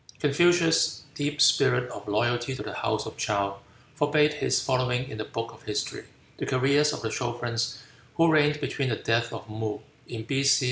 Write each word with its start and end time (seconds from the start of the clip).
Confucius' 0.19 1.03
deep 1.13 1.39
spirit 1.39 1.87
of 1.91 2.07
loyalty 2.07 2.55
to 2.55 2.63
the 2.63 2.73
House 2.73 3.05
of 3.05 3.17
Chow 3.17 3.59
forbade 3.93 4.33
his 4.33 4.59
following 4.59 5.07
in 5.07 5.19
the 5.19 5.25
Book 5.25 5.51
of 5.53 5.61
History 5.61 6.05
the 6.37 6.47
careers 6.47 6.91
of 6.91 7.03
the 7.03 7.11
sovereigns 7.11 7.77
who 8.15 8.31
reigned 8.31 8.59
between 8.59 8.89
the 8.89 8.95
death 8.95 9.31
of 9.31 9.47
Muh 9.47 9.77
in 10.07 10.23
B.C. 10.23 10.59